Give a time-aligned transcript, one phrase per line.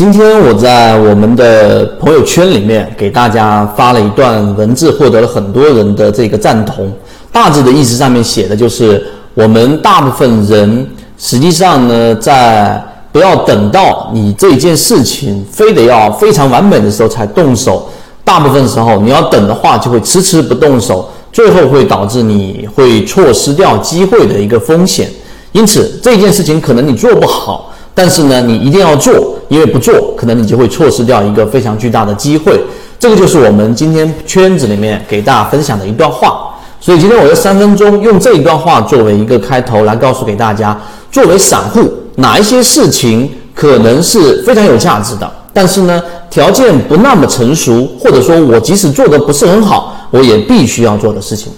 [0.00, 6.90] 今天我在我们的朋友圈里面给大家发了一段文字，获得了很多人的这个赞同。
[7.30, 10.88] 大致的意思上面写的就是，我们大部分人
[11.18, 12.82] 实际上呢，在
[13.12, 17.86] 不要等到你这件事情非得要非常完美的时候才动手，
[18.24, 25.10] 大部分时候你要等的话，就会迟迟不动手，最后会导致你会错失掉机会的一个风险。
[25.52, 27.66] 因此，这件事情可能你做不好。
[27.92, 32.58] 但是呢，你一定要做，因为不做，可能你就会错失掉一个非常巨大的机会。
[32.98, 36.46] 这个就是我们今天圈子里面给大家分享的一段话。
[36.80, 40.78] 所以今天我用三分钟用这一段话作为一个开头，来告诉给大家，
[41.12, 51.52] 作为散户，哪一些事情可能是非常有价值的，但是呢，条件不那么成熟，或者说我即使做的不是很好，我也必须要做的事情。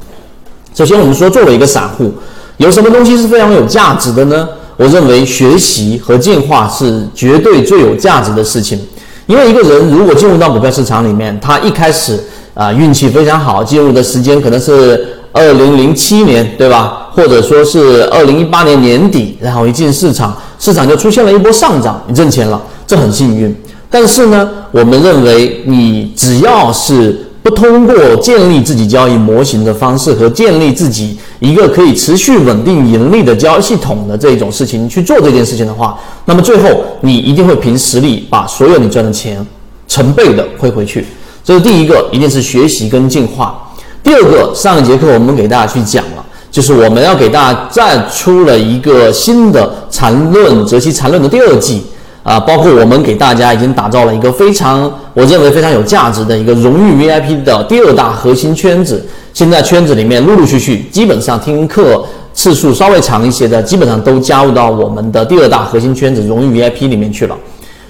[0.74, 2.12] 首先，我们说作为一个散户，
[2.56, 4.48] 有什么东西是非常有价值的呢？
[4.76, 8.78] 我认为学习和进化是绝对最有价值的事情，
[9.26, 12.18] 因为一个人如果进入到股票市场里面，他一开始
[12.54, 17.10] 啊运气非常好，进入的时间可能是二零零七年，对吧？
[17.14, 23.54] 或者说是二零一八年年底，然后一进市场，市场就出现了一波上涨，你挣钱了，这很幸运。
[23.90, 36.68] 但是呢，我们认为你只要是通过建立自己交易模型的方式和建立自己一个可以持续稳定盈利的交易系统的这种事情去做这件事情的话，那么最后
[37.00, 39.44] 你一定会凭实力把所有你赚的钱
[39.86, 41.06] 成倍的亏回去。
[41.44, 43.72] 这是第一个，一定是学习跟进化。
[44.02, 51.82] 第二个，上一节课我们给大家去讲了，就是我们要给大家再出了一个新的缠论择期缠论的第二季。
[52.22, 59.04] 啊，包括我们给大家已经打造了一个非常，我认为非常有价值的一个荣誉 VIP 的第二大核心圈子。
[59.34, 67.36] 现在圈子里面陆陆续续，基本上听课次数稍微长一些的，基本上都加入到我们的第二大核心圈子荣誉 VIP 里面去了。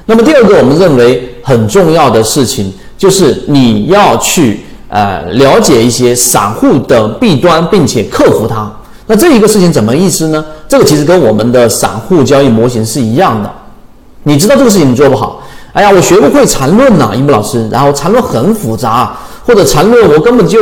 [0.07, 8.71] 那么第二个，我们认为很重要的事情就是你要去呃了解一些散户的弊端，并且克服它。
[9.07, 10.45] 那这一个事情怎么意思呢？
[10.67, 13.53] 这个其实跟我们的散户交易模型是一样的。
[14.25, 20.61] 你知道这个事情你做不好，哎呀，我学不会缠论呐，一木老师，然后缠论很复杂，或者缠论我根本就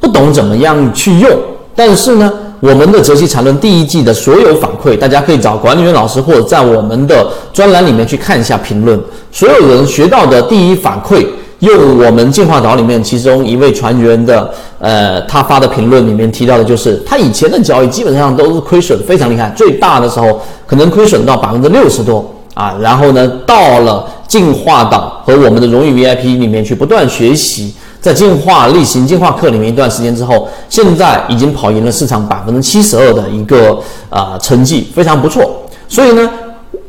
[0.00, 1.30] 不懂怎么样去用。
[1.76, 9.00] 但是呢，我们的泽西缠论第一季的所有反馈，大家可以找管理员老师或者在我们的专栏里面去看一下评论。
[9.30, 11.24] 所有人学到的第一反馈，
[11.60, 22.28] 用我们进化岛里面其中一位船员的，呃，他发的评论里面提到的就是，他以前的交易基本上都是亏损非常厉害，最大的时候可能亏损到百分之六十多。
[22.54, 33.78] 啊，然后呢，到了进化岛和我们的荣誉 VIP 里面去不断学习，在进化例行进化课里面一段时间之后，现在已经跑赢了市场百分之七十二的一个
[34.08, 35.62] 啊成绩，非常不错。
[35.88, 36.28] 所以呢，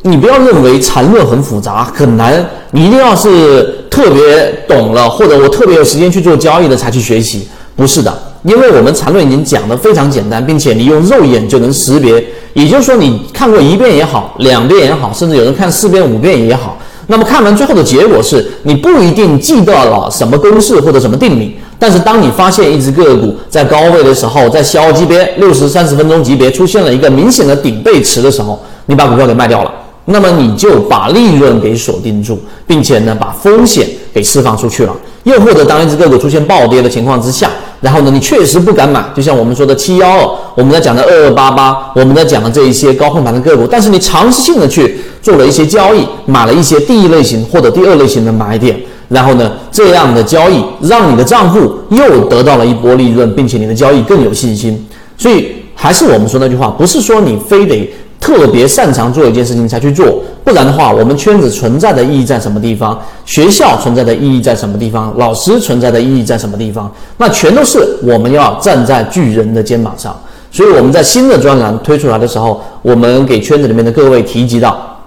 [0.03, 7.47] 你不要认为缠论很复杂很难，你一定要是特别懂了，或者我特别有时间去做交易的才去学习，
[7.81, 8.15] 不是的。
[8.43, 16.77] 因为我们缠论已经讲得非常简单，并且你用肉眼就能识别，也就是说你看过一遍也好，两遍也好，甚至有人看四遍五遍也好，
[17.07, 29.71] 那么看完最后的结果是你不一定记到了什么公式或者什么定理，但是当你发现一只个股在高位的时候，在小级别六十三十分钟级别出现了一个明显的顶背驰的时候，你把股票给卖掉了，
[30.05, 34.95] 那么你就把利润给锁定住，并且呢把风险给释放出去了。
[35.23, 37.49] 又或者当一只个股出现暴跌的情况之下。
[37.79, 48.79] 然后呢，你确实不敢买，就像我们说的七幺二，我们在讲的二二八八，我们在讲的这一些高控盘的个股，但是你尝试性的去做了一些交易，买了一些第一类型或者第二类型的买点，
[49.09, 54.87] 然后呢，这样的交易让你的账户又得到了一波利润，并且你的交易更有信心。
[55.17, 57.91] 所以还是我们说那句话，不是说你非得。
[58.21, 62.97] 特别擅长做一件事情才去做，不然的话，我们圈子存在的意义在什么地方？
[63.25, 65.11] 学校存在的意义在什么地方？
[65.17, 66.89] 老师存在的意义在什么地方？
[67.17, 70.15] 那全都是我们要站在巨人的肩膀上。
[70.51, 74.99] 所以我们在新的专栏推出来的时候，我们给圈子里面的各位提及到，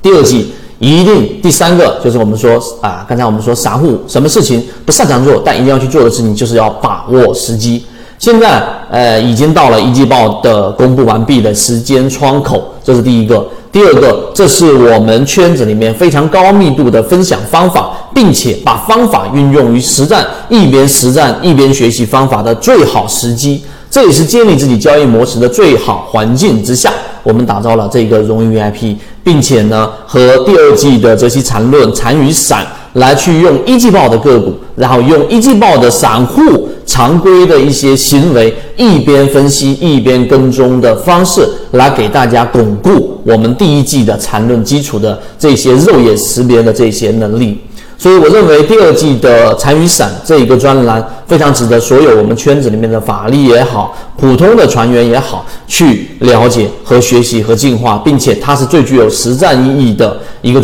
[0.00, 7.84] 第二季一定第三个就是我们说啊，刚才我们说散户什么事情不擅长做，但一定要去做的事情，就是要把握时机。
[8.20, 13.42] 现在，呃，已经到了一季报的公布完毕的时间窗口，这是第一个。
[13.72, 23.62] 第二个，这是我们圈子里面非常高密度的分享方法，并且把方法运用于实战，一边实战一边学习方法的最好时机。
[23.90, 47.60] 这也是建立自己交易模式的最好环境之下，我们打造了这个荣誉 VIP，并且呢，和第二季的这些缠论、缠与散来去用一季报的个股，然后用一季报的散户常规的一些行为，一边分析一边跟踪的方式，来给大家巩固我们第一季的缠论基础的这些肉眼识别的这些能力。
[47.96, 60.60] 所以我认为第二季的残余散这一个专栏非常值得所有我们圈子里面的法力也好，普通的船员也好去了解和学习和进化，并且它是最具有实战意义的一个。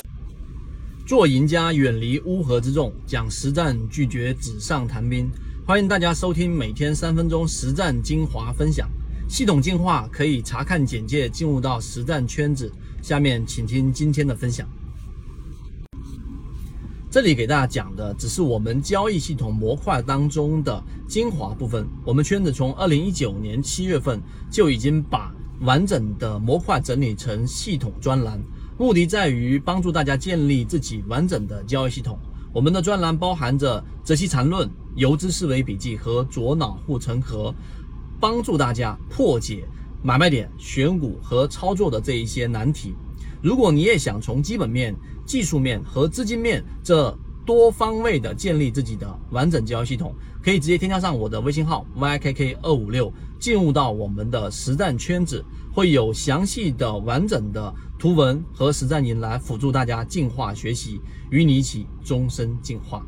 [1.07, 5.31] 做赢家，远离乌合之众，讲实战，拒绝纸上谈兵。
[5.65, 8.89] 欢迎大家收听每天三分钟实战精华分享，
[9.29, 12.73] 系统进化可以查看简介进入到实战圈子。
[13.01, 14.69] 下面请听今天的分享。
[17.09, 21.87] 这里给大家讲的只是我们交易系统模块当中的精华部分。
[22.05, 24.21] 我们圈子从二零一九年七月份
[24.51, 28.43] 就已经把完整的模块整理成系统专栏，
[28.79, 32.19] 目的在于帮助大家建立自己完整的交易系统。
[32.53, 37.55] 我们的专栏包含着择期缠论、游资思维笔记和左脑护城河，
[38.21, 39.65] 帮助大家破解
[40.03, 42.95] 买卖点、选股和操作的这一些难题。
[43.43, 44.95] 如果你也想从基本面、
[45.25, 55.45] 技术面和资金面这多方位的建立自己的完整交易系统，可以直接添加上我的微信号 ykk 二五六，进入到我们的实战圈子，
[55.75, 61.01] 会有详细的完整的图文和实战营来辅助大家进化学习，
[61.31, 63.05] 与你一起终身进化。